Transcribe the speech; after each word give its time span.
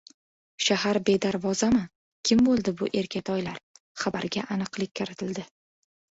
"Shahar 0.67 0.97
bedarvozami? 1.09 1.81
Kim 2.29 2.41
bo‘ldi 2.47 2.73
bu 2.79 2.89
erkatoylar?" 3.01 3.59
xabariga 4.05 4.43
aniqlik 4.57 4.95
kiritildi 5.01 5.45